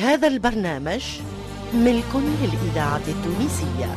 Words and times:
هذا 0.00 0.28
البرنامج 0.28 1.04
ملك 1.74 2.16
للإذاعة 2.16 3.02
التونسية. 3.08 3.96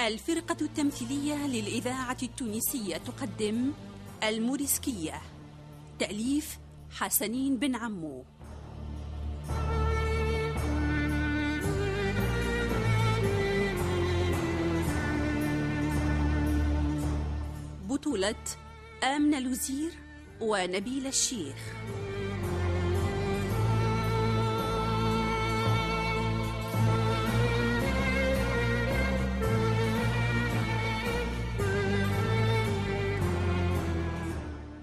الفرقة 0.00 0.56
التمثيلية 0.60 1.46
للإذاعة 1.46 2.16
التونسية 2.22 2.96
تقدم 2.96 3.70
الموريسكية. 4.24 5.22
تأليف 5.98 6.58
حسنين 6.90 7.56
بن 7.56 7.76
عمو. 7.76 8.24
بطولة 18.02 18.34
آمنة 19.04 19.38
لوزير 19.38 19.92
ونبيل 20.40 21.06
الشيخ. 21.06 21.56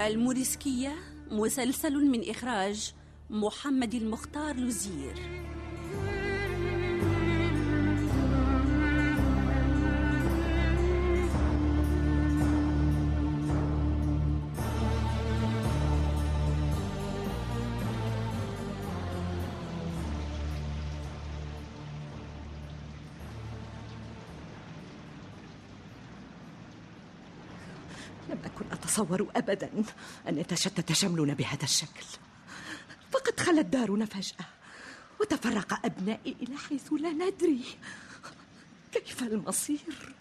الموريسكية 0.02 0.96
مسلسل 1.32 1.94
من 1.94 2.30
إخراج 2.30 2.94
محمد 3.30 3.94
المختار 3.94 4.56
لوزير 4.56 5.14
أتصور 29.00 29.32
أبدا 29.36 29.84
أن 30.28 30.38
يتشتت 30.38 30.92
شملنا 30.94 31.34
بهذا 31.34 31.64
الشكل. 31.64 32.06
فقد 33.12 33.40
خلت 33.40 33.66
دارنا 33.66 34.06
فجأة 34.06 34.46
وتفرق 35.22 35.86
أبنائي 35.86 36.36
إلى 36.42 36.58
حيث 36.58 36.94
لا 36.94 37.10
ندري. 37.10 37.64
كيف 38.92 39.24
المصير؟ 39.24 40.16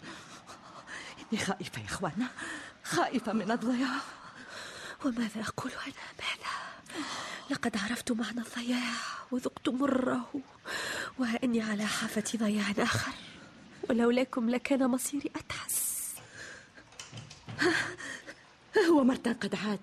إني 1.19 1.41
خائفة 1.41 1.81
يا 1.81 1.85
إخوانا 1.85 2.27
خائفة 2.83 3.33
من 3.33 3.51
الضياع. 3.51 3.99
وماذا 5.05 5.41
أقول 5.41 5.71
أنا 5.71 5.93
ماذا 6.19 6.51
لقد 7.49 7.77
عرفت 7.77 8.11
معنى 8.11 8.41
الضياع 8.41 8.93
وذقت 9.31 9.69
مره 9.69 10.41
وإني 11.17 11.61
على 11.61 11.85
حافة 11.85 12.37
ضياع 12.37 12.71
آخر. 12.77 13.13
ولولاكم 13.89 14.49
لكان 14.49 14.87
مصيري 14.87 15.31
أتحس. 15.35 15.88
هو 18.99 19.03
مرتان 19.03 19.33
قد 19.33 19.55
عاد 19.55 19.79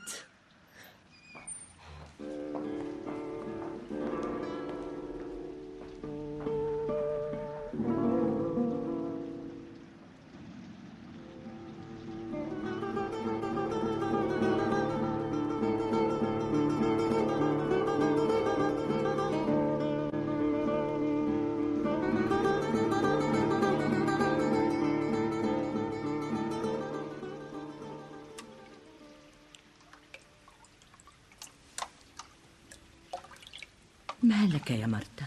ما 34.26 34.47
لك 34.47 34.70
يا 34.70 34.87
مرتا؟ 34.87 35.26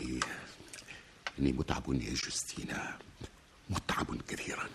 إني 0.00 0.20
إني 1.38 1.52
متعب 1.52 1.92
يا 1.92 2.14
جوستينا. 2.14 2.98
متعب 3.70 4.22
كثيرا. 4.22 4.68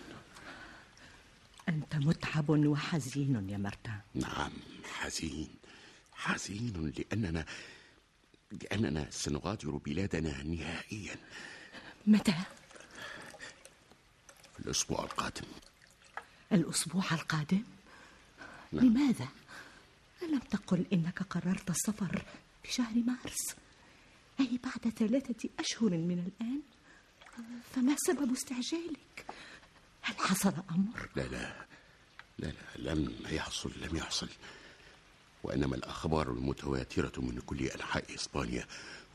أنت 1.68 1.96
متعب 1.96 2.48
وحزين 2.48 3.48
يا 3.48 3.58
مرتا. 3.58 4.00
نعم 4.14 4.52
حزين. 4.84 5.48
حزين 6.12 6.92
لأننا 6.98 7.44
لأننا 8.52 9.10
سنغادر 9.10 9.70
بلادنا 9.70 10.42
نهائيا. 10.42 11.16
متى؟ 12.06 12.34
الأسبوع 14.58 15.04
القادم. 15.04 15.46
الأسبوع 16.52 17.04
القادم؟ 17.12 17.62
لماذا؟ 18.72 19.28
ألم 20.22 20.38
تقل 20.38 20.84
إنك 20.92 21.22
قررت 21.22 21.70
السفر 21.70 22.24
في 22.62 22.72
شهر 22.72 22.94
مارس؟ 23.06 23.56
أي 24.40 24.58
بعد 24.64 24.92
ثلاثة 24.94 25.48
أشهر 25.58 25.90
من 25.90 26.18
الآن؟ 26.40 26.60
فما 27.74 27.96
سبب 27.98 28.32
استعجالك؟ 28.32 29.26
هل 30.02 30.14
حصل 30.18 30.52
أمر؟ 30.70 31.08
لا 31.16 31.22
لا 31.22 31.66
لا 32.38 32.52
لا 32.76 32.94
لم 32.94 33.12
يحصل 33.30 33.72
لم 33.80 33.96
يحصل. 33.96 34.28
وإنما 35.42 35.76
الأخبار 35.76 36.32
المتواترة 36.32 37.12
من 37.20 37.40
كل 37.46 37.64
أنحاء 37.66 38.14
إسبانيا 38.14 38.66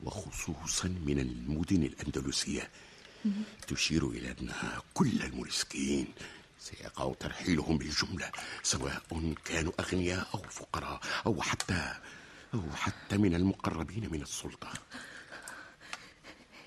وخصوصا 0.04 0.88
من 0.88 1.20
المدن 1.20 1.84
الأندلسية 1.84 2.70
تشير 3.68 4.10
إلى 4.10 4.32
أن 4.32 4.54
كل 4.94 5.22
الموريسكيين 5.24 6.08
سيقع 6.64 7.14
ترحيلهم 7.20 7.78
بالجملة 7.78 8.32
سواء 8.64 9.04
كانوا 9.46 9.74
أغنياء 9.80 10.28
أو 10.34 10.44
فقراء 10.44 11.00
أو 11.26 11.42
حتى 11.42 11.96
أو 12.54 12.62
حتى 12.76 13.18
من 13.18 13.36
المقربين 13.36 14.12
من 14.12 14.22
السلطة. 14.22 14.74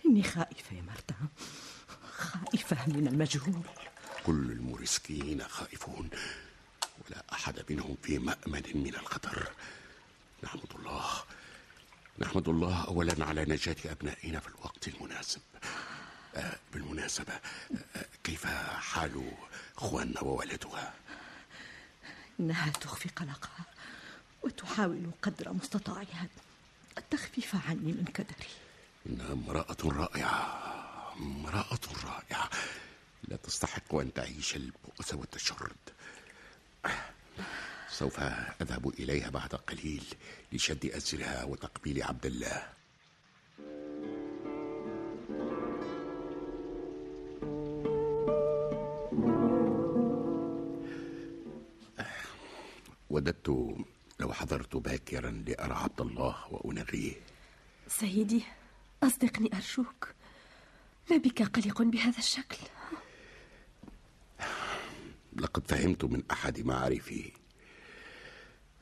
إني 0.07 0.23
خائفة 0.23 0.77
يا 0.77 0.83
مرتا. 0.83 1.15
خائفة 2.17 2.87
من 2.87 3.09
المجهول. 3.09 3.63
كل 4.27 4.51
الموريسكيين 4.53 5.43
خائفون. 5.43 6.11
ولا 6.99 7.25
أحد 7.33 7.65
منهم 7.71 7.97
في 8.03 8.19
مأمن 8.19 8.63
من 8.75 8.95
الخطر. 8.95 9.49
نحمد 10.45 10.73
الله. 10.79 11.23
نحمد 12.19 12.49
الله 12.49 12.85
أولا 12.85 13.25
على 13.25 13.45
نجاة 13.45 13.77
أبنائنا 13.85 14.41
في 14.41 14.49
الوقت 14.49 14.89
المناسب. 14.89 15.41
بالمناسبة 16.73 17.41
كيف 18.25 18.47
حال 18.47 19.33
خواننا 19.77 20.21
وولدها 20.21 20.95
إنها 22.41 22.71
تخفي 22.71 23.09
قلقها 23.09 23.65
وتحاول 24.43 25.11
قدر 25.23 25.53
مستطاعها 25.53 26.27
التخفيف 26.99 27.55
عني 27.69 27.93
من 27.93 28.05
كدري. 28.05 28.51
إنها 29.07 29.33
امرأة 29.33 29.77
رائعة 29.85 30.63
امرأة 31.17 31.79
رائعة. 32.05 32.51
لا 33.29 33.37
تستحق 33.37 33.95
أن 33.95 34.13
تعيش 34.13 34.57
البؤس 34.57 35.15
والتشرد. 35.15 35.77
سوف 37.91 38.21
أذهب 38.61 38.89
إليها 38.89 39.31
بعد 39.31 39.55
قليل 39.55 40.05
لشد 40.53 40.87
أسرها 40.87 41.45
وتقبيل 41.45 42.03
عبد 42.03 42.27
الله. 42.27 42.69
وددت 53.27 53.77
لو 54.21 54.33
حضرت 54.33 54.77
باكرا 54.77 55.31
لأرى 55.31 55.75
عبد 55.75 56.01
الله 56.01 56.37
وأنغيه. 56.51 57.15
سيدي 57.89 58.43
أصدقني 59.03 59.51
أرجوك 59.55 60.15
ما 61.11 61.17
بك 61.17 61.43
قلق 61.43 61.83
بهذا 61.83 62.19
الشكل؟ 62.19 62.57
لقد 65.37 65.67
فهمت 65.69 66.05
من 66.05 66.23
أحد 66.31 66.61
معارفي 66.61 67.33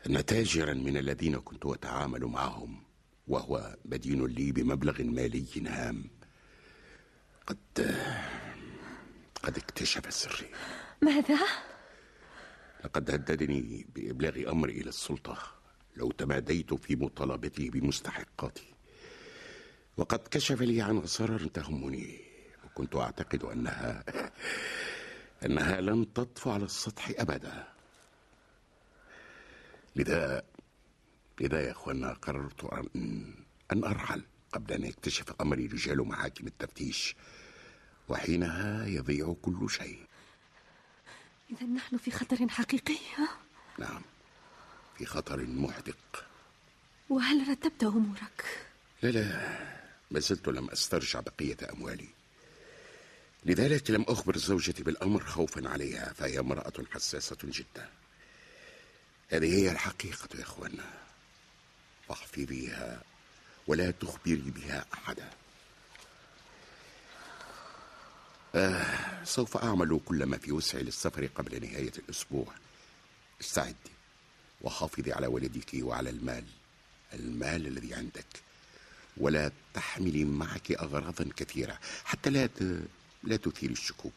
أن 0.06 0.26
تاجرا 0.26 0.74
من 0.74 0.96
الذين 0.96 1.36
كنت 1.36 1.66
أتعامل 1.66 2.24
معهم 2.24 2.82
وهو 3.28 3.76
مدين 3.84 4.26
لي 4.26 4.52
بمبلغ 4.52 5.02
مالي 5.02 5.68
هام. 5.68 6.04
قد 7.46 7.96
قد 9.42 9.58
اكتشف 9.58 10.14
سري. 10.14 10.50
ماذا؟ 11.02 11.38
لقد 12.84 13.10
هددني 13.10 13.86
بإبلاغ 13.94 14.50
أمري 14.50 14.72
إلى 14.72 14.88
السلطة 14.88 15.38
لو 15.96 16.10
تماديت 16.10 16.74
في 16.74 16.96
مطالبته 16.96 17.70
بمستحقاتي. 17.70 18.74
وقد 19.96 20.18
كشف 20.18 20.62
لي 20.62 20.82
عن 20.82 20.98
أسرار 20.98 21.46
تهمني 21.46 22.20
وكنت 22.64 22.96
أعتقد 22.96 23.44
أنها 23.44 24.04
أنها 25.44 25.80
لن 25.80 26.12
تطفو 26.12 26.50
على 26.50 26.64
السطح 26.64 27.12
أبدا. 27.18 27.68
لذا 29.96 30.42
لذا 31.40 31.60
يا 31.60 31.70
أخوانا 31.70 32.12
قررت 32.12 32.64
أن 32.64 33.34
أن 33.72 33.84
أرحل 33.84 34.22
قبل 34.52 34.72
أن 34.72 34.84
يكتشف 34.84 35.32
أمري 35.40 35.66
رجال 35.66 36.08
محاكم 36.08 36.46
التفتيش 36.46 37.16
وحينها 38.08 38.86
يضيع 38.86 39.34
كل 39.42 39.70
شيء. 39.70 39.98
إذا 41.54 41.66
نحن 41.66 41.96
في 41.96 42.10
خطر 42.10 42.48
حقيقي 42.48 42.96
ها؟ 43.16 43.28
نعم 43.78 44.02
في 44.98 45.06
خطر 45.06 45.46
محدق. 45.46 46.26
وهل 47.08 47.48
رتبت 47.48 47.82
أمورك؟ 47.84 48.44
لا 49.02 49.08
لا 49.08 49.58
ما 50.10 50.20
زلت 50.20 50.48
لم 50.48 50.70
أسترجع 50.70 51.20
بقية 51.20 51.56
أموالي. 51.72 52.08
لذلك 53.44 53.90
لم 53.90 54.02
أخبر 54.08 54.36
زوجتي 54.36 54.82
بالأمر 54.82 55.24
خوفا 55.24 55.68
عليها 55.68 56.12
فهي 56.12 56.38
امرأة 56.38 56.72
حساسة 56.92 57.36
جدا. 57.44 57.88
هذه 59.28 59.54
هي 59.54 59.70
الحقيقة 59.70 60.28
يا 60.38 60.42
أخوانا 60.42 60.90
فاحفظيها 62.08 63.02
ولا 63.66 63.90
تخبري 63.90 64.36
بها 64.56 64.86
أحدا. 64.94 65.30
آه 68.54 69.24
سوف 69.24 69.56
أعمل 69.56 70.00
كل 70.04 70.26
ما 70.26 70.38
في 70.38 70.52
وسعي 70.52 70.82
للسفر 70.82 71.26
قبل 71.26 71.62
نهاية 71.62 71.92
الأسبوع. 71.98 72.46
استعدي 73.40 73.74
وحافظي 74.62 75.12
على 75.12 75.26
ولدك 75.26 75.70
وعلى 75.74 76.10
المال. 76.10 76.44
المال 77.12 77.66
الذي 77.66 77.94
عندك. 77.94 78.26
ولا 79.16 79.50
تحملي 79.74 80.24
معك 80.24 80.72
أغراضا 80.72 81.28
كثيرة. 81.36 81.78
حتى 82.04 82.30
لا 82.30 82.48
لا 83.22 83.36
تثير 83.36 83.70
الشكوك. 83.70 84.12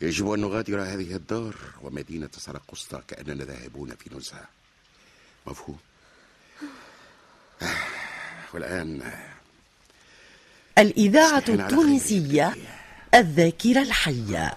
يجب 0.00 0.30
أن 0.30 0.40
نغادر 0.40 0.82
هذه 0.82 1.16
الدار 1.16 1.56
ومدينة 1.82 2.30
سرقسطة 2.36 3.02
كأننا 3.08 3.44
ذاهبون 3.44 3.94
في 3.94 4.16
نزهة. 4.16 4.48
مفهوم؟ 5.46 5.78
آه، 7.62 7.86
والآن 8.54 9.12
الإذاعة 10.78 11.44
التونسية 11.48 12.54
الذاكرة 13.14 13.82
الحية. 13.82 14.54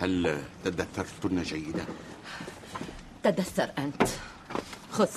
هل 0.00 0.42
تدثرتن 0.64 1.42
جيدا؟ 1.42 1.84
تدثر 3.22 3.70
أنت. 3.78 4.02
خذ 4.92 5.08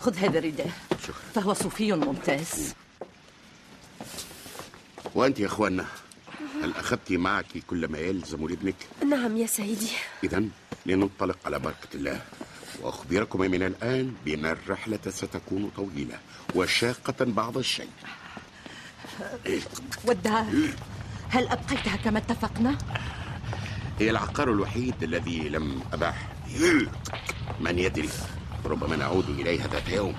خذ 0.00 0.16
هذا 0.16 0.38
الرداء. 0.38 0.70
شكرا. 1.02 1.14
فهو 1.34 1.54
صوفي 1.54 1.92
ممتاز. 1.92 2.74
وأنت 5.14 5.38
يا 5.38 5.46
أخوانا 5.46 5.86
هل 6.62 6.74
أخذت 6.76 7.12
معك 7.12 7.46
كل 7.66 7.88
ما 7.88 7.98
يلزم 7.98 8.48
لابنك؟ 8.48 8.74
نعم 9.10 9.36
يا 9.36 9.46
سيدي. 9.46 9.88
إذا 10.24 10.44
لننطلق 10.86 11.38
على 11.44 11.58
بركة 11.58 11.88
الله. 11.94 12.22
وأخبركم 12.82 13.40
من 13.40 13.62
الآن 13.62 14.14
بأن 14.24 14.46
الرحلة 14.46 15.00
ستكون 15.08 15.70
طويلة 15.76 16.18
وشاقة 16.54 17.24
بعض 17.24 17.58
الشيء. 17.58 17.90
والدار 20.04 20.46
هل 21.28 21.48
أبقيتها 21.48 21.96
كما 21.96 22.18
اتفقنا؟ 22.18 22.78
هي 24.00 24.10
العقار 24.10 24.52
الوحيد 24.52 24.94
الذي 25.02 25.48
لم 25.48 25.80
أباح. 25.92 26.32
من 27.60 27.78
يدري؟ 27.78 28.08
ربما 28.66 28.96
نعود 28.96 29.28
إليها 29.28 29.68
ذات 29.68 29.88
يوم. 29.88 30.14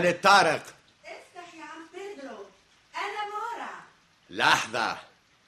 من 0.00 0.06
الطارق؟ 0.06 0.62
افتح 1.04 1.54
يا 1.54 1.64
عم 1.64 1.86
بيدرو. 1.94 2.46
أنا 2.96 3.22
مورا 3.32 3.70
لحظة 4.30 4.98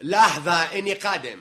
لحظة 0.00 0.78
إني 0.78 0.94
قادم. 0.94 1.40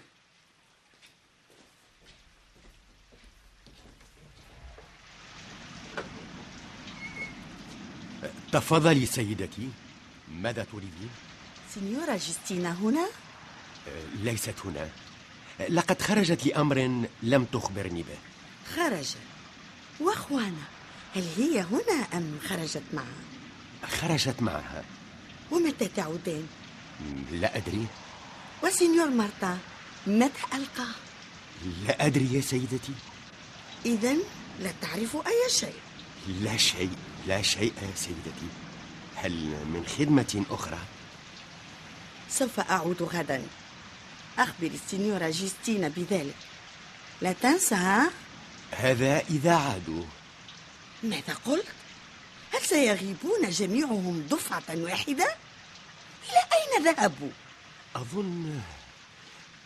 تفضلي 8.52 9.06
سيدتي. 9.06 9.70
ماذا 10.32 10.64
تريدين؟ 10.64 11.10
سينيورا 11.74 12.16
جستينا 12.16 12.72
هنا؟ 12.72 13.08
ليست 14.16 14.56
هنا. 14.66 14.90
لقد 15.70 16.02
خرجت 16.02 16.46
لأمر 16.46 17.06
لم 17.24 17.46
تخبرني 17.46 18.04
به. 18.04 18.18
خرج. 18.76 19.16
وأخوانا؟ 20.00 20.64
هل 21.16 21.28
هي 21.38 21.62
هنا 21.62 22.08
أم 22.14 22.40
خرجت 22.50 22.84
معها؟ 22.94 23.24
خرجت 24.02 24.42
معها 24.42 24.84
ومتى 25.52 25.88
تعودين؟ 25.88 26.48
لا 27.32 27.58
أدري 27.58 27.86
وسينيور 28.64 29.10
مارتا 29.10 29.58
متى 30.08 30.44
ألقى؟ 30.54 30.88
لا 31.88 32.06
أدري 32.06 32.34
يا 32.34 32.42
سيدتي 32.42 32.94
إذا 33.86 34.14
لا 34.60 34.72
تعرف 34.82 35.16
أي 35.16 35.50
شيء 35.50 35.80
لا 36.28 36.58
شيء 36.58 36.92
لا 37.28 37.42
شيء 37.42 37.74
يا 37.82 37.96
سيدتي 37.96 38.48
هل 39.16 39.32
من 39.46 39.86
خدمة 39.98 40.46
أخرى؟ 40.52 40.80
سوف 42.30 42.60
أعود 42.60 43.04
غدا 43.04 43.44
أخبر 44.40 44.68
السينيورا 44.68 45.30
جيستينا 45.30 45.88
بذلك 45.88 46.36
لا 47.22 47.34
تنسى 47.34 47.76
ها؟ 47.76 48.12
هذا 48.72 49.20
إذا 49.20 49.56
عادوا 49.56 50.04
ماذا 51.04 51.34
قلت؟ 51.34 51.66
هل 52.54 52.62
سيغيبون 52.62 53.50
جميعهم 53.50 54.28
دفعة 54.32 54.64
واحدة؟ 54.70 55.36
إلى 56.30 56.40
أين 56.54 56.86
ذهبوا؟ 56.86 57.30
أظن 57.96 58.62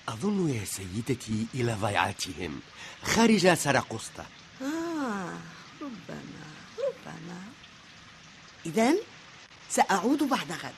أظن 0.10 0.50
يا 0.50 0.66
سيدتي 0.66 1.48
إلى 1.54 1.74
ضيعتهم 1.74 2.62
خارج 3.04 3.54
سرقسطة 3.54 4.26
آه 4.62 5.38
ربما 5.82 6.48
ربما 6.80 7.42
إذا 8.66 8.94
سأعود 9.70 10.24
بعد 10.24 10.52
غد 10.52 10.74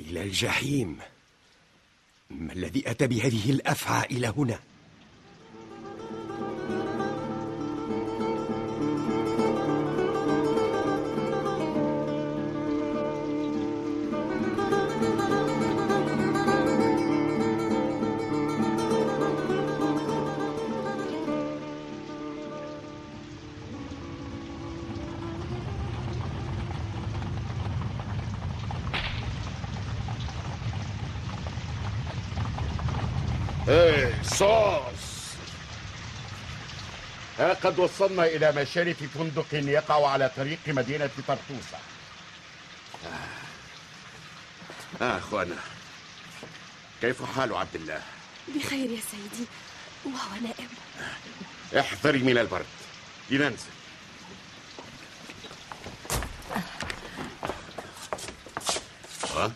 إلى 0.00 0.22
الجحيم 0.22 0.98
ما 2.30 2.52
الذي 2.52 2.90
أتى 2.90 3.06
بهذه 3.06 3.50
الأفعى 3.50 4.04
إلى 4.04 4.26
هنا؟ 4.36 4.60
صوص 34.38 35.10
ها 37.38 37.52
قد 37.52 37.78
وصلنا 37.78 38.24
إلى 38.24 38.52
مشارف 38.52 39.02
فندق 39.02 39.46
يقع 39.52 40.10
على 40.10 40.30
طريق 40.36 40.58
مدينة 40.66 41.10
طرطوسة. 41.28 41.78
آه. 45.02 45.18
أخوانا. 45.18 45.56
كيف 47.00 47.22
حال 47.36 47.54
عبد 47.54 47.74
الله؟ 47.74 48.02
بخير 48.48 48.90
يا 48.90 49.00
سيدي 49.10 49.46
وهو 50.04 50.40
نائم. 50.42 50.68
احذري 51.78 52.18
من 52.18 52.38
البرد. 52.38 52.66
لننزل. 53.30 53.70
ها؟ 59.36 59.52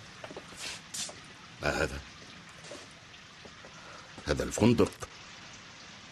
ما 1.63 1.83
هذا؟ 1.83 1.99
هذا 4.35 4.45
الفندق 4.45 4.93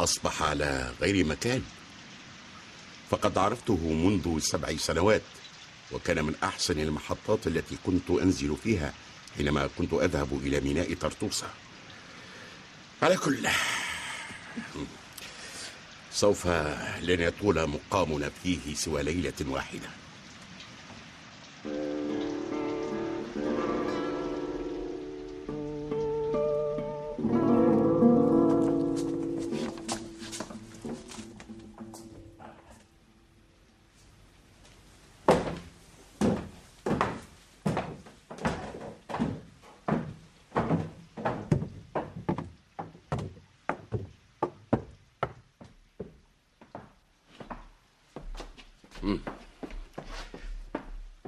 أصبح 0.00 0.42
على 0.42 0.92
غير 1.00 1.26
مكان. 1.26 1.62
فقد 3.10 3.38
عرفته 3.38 3.76
منذ 3.76 4.38
سبع 4.38 4.76
سنوات 4.76 5.22
وكان 5.92 6.24
من 6.24 6.34
أحسن 6.44 6.80
المحطات 6.80 7.46
التي 7.46 7.76
كنت 7.86 8.10
أنزل 8.10 8.56
فيها 8.62 8.94
حينما 9.36 9.68
كنت 9.78 9.92
أذهب 9.92 10.40
إلى 10.46 10.60
ميناء 10.60 10.94
طرطوسة. 10.94 11.46
على 13.02 13.16
كل 13.16 13.48
سوف 16.12 16.46
لن 17.00 17.20
يطول 17.20 17.66
مقامنا 17.68 18.30
فيه 18.42 18.74
سوى 18.74 19.02
ليلة 19.02 19.32
واحدة. 19.46 19.88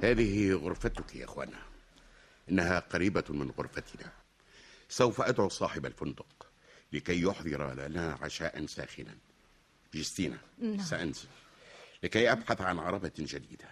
هذه 0.05 0.53
غرفتك 0.53 1.15
يا 1.15 1.25
إخوانا 1.25 1.59
إنها 2.49 2.79
قريبة 2.79 3.23
من 3.29 3.51
غرفتنا 3.51 4.11
سوف 4.89 5.21
أدعو 5.21 5.49
صاحب 5.49 5.85
الفندق 5.85 6.47
لكي 6.93 7.21
يحضر 7.21 7.73
لنا 7.73 8.17
عشاء 8.21 8.65
ساخنا 8.65 9.15
جستينا 9.93 10.37
نعم. 10.59 10.77
سأنزل 10.77 11.27
لكي 12.03 12.31
أبحث 12.31 12.61
عن 12.61 12.79
عربة 12.79 13.11
جديدة 13.19 13.65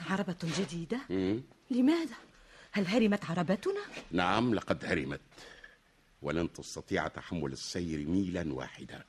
عربة 0.00 0.36
جديدة؟ 0.58 1.00
مم. 1.10 1.42
لماذا؟ 1.70 2.16
هل 2.72 2.86
هرمت 2.86 3.24
عربتنا؟ 3.24 3.80
نعم 4.10 4.54
لقد 4.54 4.84
هرمت 4.84 5.20
ولن 6.22 6.52
تستطيع 6.52 7.08
تحمل 7.08 7.52
السير 7.52 8.06
ميلا 8.08 8.54
واحدا 8.54 9.04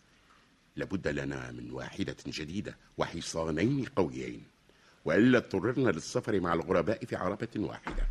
لابد 0.75 1.07
لنا 1.07 1.51
من 1.51 1.71
واحدة 1.71 2.15
جديدة 2.27 2.77
وحصانين 2.97 3.85
قويين 3.85 4.43
وإلا 5.07 5.37
اضطررنا 5.37 5.89
للسفر 5.89 6.39
مع 6.39 6.53
الغرباء 6.53 7.05
في 7.05 7.15
عربة 7.15 7.47
واحدة. 7.55 8.03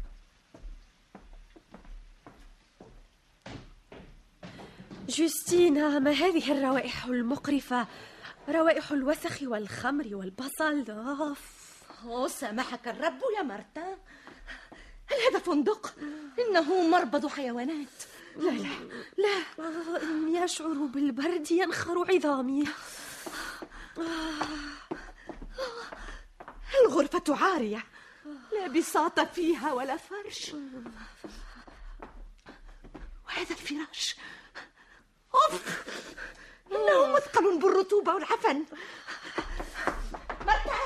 جوستينا 5.09 5.99
ما 5.99 6.11
هذه 6.11 6.53
الروائح 6.53 7.05
المقرفة؟ 7.07 7.87
روائح 8.49 8.93
الوسخ 8.93 9.43
والخمر 9.43 10.09
والبصل. 10.13 10.91
أوف. 10.91 11.67
أوه 12.05 12.29
سامحك 12.29 12.89
الرب 12.89 13.19
يا 13.39 13.43
مرتا 13.43 13.97
هل 15.07 15.17
هذا 15.31 15.39
فندق؟ 15.39 15.95
إنه 16.39 16.89
مربض 16.91 17.27
حيوانات. 17.27 17.89
لا 18.37 18.51
لا 18.51 18.69
لا. 19.19 19.65
آه، 19.65 20.03
إني 20.03 20.45
أشعر 20.45 20.69
بالبرد 20.95 21.51
ينخر 21.51 22.15
عظامي. 22.15 22.65
الغرفة 26.85 27.37
عارية. 27.45 27.85
لا 28.53 28.69
بساط 28.69 29.21
فيها 29.21 29.73
ولا 29.73 29.97
فرش. 29.97 30.53
وهذا 33.27 33.51
الفراش. 33.51 34.17
أوف! 35.35 35.83
إنه 36.73 37.15
مثقل 37.17 37.59
بالرطوبة 37.59 38.15
والعفن. 38.15 38.65
ماذا؟ 40.47 40.79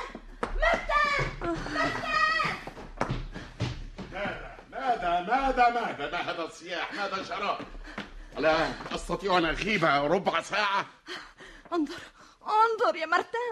ماذا؟ 0.43 1.61
ماذا؟ 1.69 2.11
ما 6.11 6.21
هذا 6.31 6.45
الصياح؟ 6.45 6.95
ماذا 6.95 7.23
شراب 7.23 7.59
لا 8.39 8.73
أستطيع 8.95 9.39
أن 9.39 9.45
أغيب 9.45 9.85
ربع 9.85 10.43
ساعة. 10.43 10.87
انظر 11.73 11.99
انظر 12.43 12.97
يا 12.97 13.07
مرتا 13.07 13.39
انظر 13.39 13.50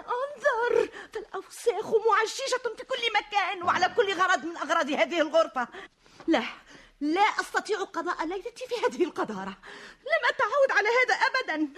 فالأوساخ 1.59 1.95
معششة 2.07 2.77
في 2.77 2.85
كل 2.85 3.03
مكان 3.19 3.63
وعلى 3.63 3.95
كل 3.97 4.13
غرض 4.15 4.45
من 4.45 4.57
أغراض 4.57 4.91
هذه 4.91 5.21
الغرفة. 5.21 5.69
لا 6.27 6.43
لا 7.01 7.21
أستطيع 7.21 7.79
قضاء 7.79 8.27
ليلتي 8.27 8.65
في 8.69 8.75
هذه 8.87 9.05
القذارة 9.05 9.57
لم 10.11 10.23
أتعود 10.29 10.71
على 10.71 10.89
هذا 10.89 11.15
أبدا. 11.15 11.69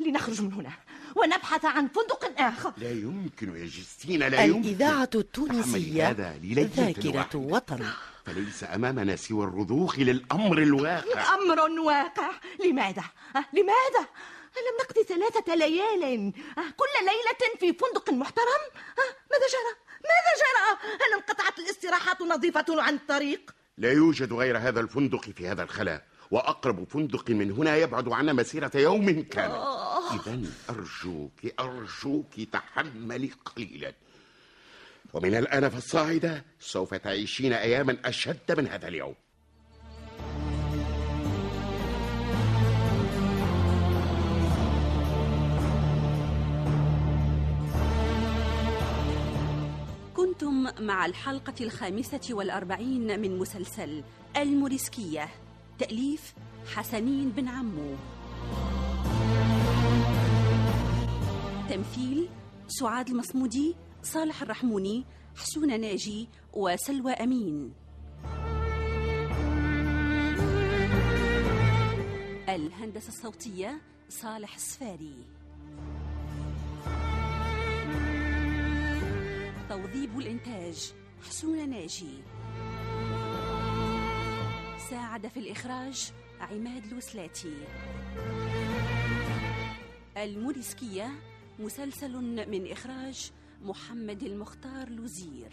لنخرج 0.00 0.42
من 0.42 0.52
هنا 0.52 0.72
ونبحث 1.16 1.64
عن 1.64 1.88
فندق 1.88 2.40
آخر. 2.40 2.72
لا 2.76 2.90
يمكن 2.90 3.56
يا 3.56 3.66
جستينا 3.66 4.28
لا 4.28 4.44
يمكن. 4.44 4.60
الإذاعة 4.60 5.10
التونسية 5.14 6.08
هذا 6.08 6.38
ذاكرة 6.54 7.16
واحدة. 7.16 7.38
وطن. 7.38 7.86
فليس 8.26 8.64
أمامنا 8.64 9.16
سوى 9.16 9.44
الرضوخ 9.44 9.98
للأمر 9.98 10.58
الواقع. 10.58 11.34
أمر 11.34 11.60
واقع 11.80 12.30
لماذا؟ 12.64 13.04
أه، 13.36 13.44
لماذا؟ 13.52 14.08
ألم 14.56 14.76
نقضي 14.84 15.04
ثلاثة 15.04 15.54
ليال 15.54 16.32
أه، 16.58 16.70
كل 16.76 16.94
ليلة 17.04 17.56
في 17.60 17.78
فندق 17.78 18.10
محترم؟ 18.10 18.62
أه، 18.74 19.14
ماذا 19.30 19.46
جرى؟ 19.52 19.74
ماذا 20.02 20.32
جرى؟ 20.42 20.92
هل 20.94 21.14
انقطعت 21.14 21.58
الاستراحات 21.58 22.22
نظيفة 22.22 22.82
عن 22.82 22.94
الطريق؟ 22.94 23.50
لا 23.78 23.92
يوجد 23.92 24.32
غير 24.32 24.58
هذا 24.58 24.80
الفندق 24.80 25.30
في 25.30 25.48
هذا 25.48 25.62
الخلاء 25.62 26.06
وأقرب 26.30 26.88
فندق 26.88 27.30
من 27.30 27.50
هنا 27.50 27.76
يبعد 27.76 28.08
عنا 28.08 28.32
مسيرة 28.32 28.70
يوم 28.74 29.22
كامل 29.22 29.54
إذا 30.12 30.40
أرجوك 30.70 31.60
أرجوك 31.60 32.40
تحملي 32.52 33.30
قليلا 33.44 33.92
ومن 35.12 35.34
الآن 35.34 35.68
فالصاعدة 35.68 36.44
سوف 36.60 36.94
تعيشين 36.94 37.52
أياما 37.52 37.96
أشد 38.04 38.58
من 38.58 38.66
هذا 38.66 38.88
اليوم 38.88 39.14
كنتم 50.42 50.84
مع 50.84 51.06
الحلقة 51.06 51.54
الخامسة 51.60 52.20
والأربعين 52.30 53.20
من 53.20 53.38
مسلسل 53.38 54.04
الموريسكية. 54.36 55.28
تأليف 55.78 56.34
حسنين 56.74 57.30
بن 57.30 57.48
عمو. 57.48 57.94
تمثيل 61.68 62.28
سعاد 62.68 63.08
المصمودي 63.08 63.74
صالح 64.02 64.42
الرحموني 64.42 65.04
حسون 65.36 65.80
ناجي 65.80 66.28
وسلوى 66.52 67.12
أمين. 67.12 67.72
الهندسة 72.48 73.08
الصوتية 73.08 73.80
صالح 74.08 74.54
السفاري 74.54 75.14
توظيب 79.72 80.18
الإنتاج. 80.18 80.92
حسون 81.28 81.70
ناجي. 81.70 82.22
ساعد 84.90 85.26
في 85.26 85.36
الإخراج 85.40 86.12
عماد 86.40 86.84
الوسلاتي 86.84 87.54
الموريسكية 90.16 91.10
مسلسل 91.58 92.16
من 92.50 92.72
إخراج 92.72 93.30
محمد 93.62 94.22
المختار 94.22 94.88
لوزير. 94.88 95.52